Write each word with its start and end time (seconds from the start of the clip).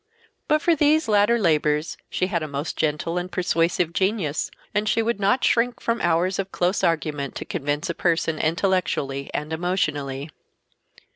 But 0.47 0.63
for 0.63 0.75
these 0.75 1.07
latter 1.07 1.37
labors 1.37 1.95
she 2.09 2.25
had 2.25 2.41
a 2.41 2.47
most 2.47 2.75
gentle 2.75 3.19
and 3.19 3.31
persuasive 3.31 3.93
genius, 3.93 4.49
and 4.73 4.89
she 4.89 5.03
would 5.03 5.19
not 5.19 5.43
shrink 5.43 5.79
from 5.79 6.01
hours 6.01 6.39
of 6.39 6.51
close 6.51 6.83
argument 6.83 7.35
to 7.35 7.45
convince 7.45 7.87
a 7.87 7.93
person 7.93 8.39
intellectually 8.39 9.29
and 9.31 9.53
emotionally. 9.53 10.31